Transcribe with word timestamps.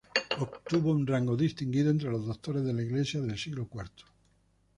Obtuvo 0.39 0.89
un 0.89 1.05
rango 1.05 1.37
distinguido 1.37 1.91
entre 1.91 2.09
los 2.09 2.25
doctores 2.25 2.63
de 2.63 2.73
la 2.73 2.81
Iglesia 2.81 3.21
del 3.21 3.37
cuarto 3.67 3.97
siglo. 4.07 4.11